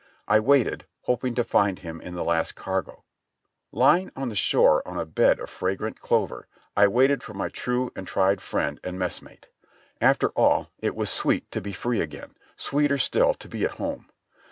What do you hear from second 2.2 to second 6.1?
last cargo. Lying on the shore on a bed of fragrant